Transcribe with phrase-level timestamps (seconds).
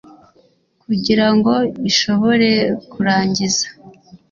[0.83, 1.53] kugira ngo
[1.89, 2.49] ishobore
[2.91, 3.67] kurangiza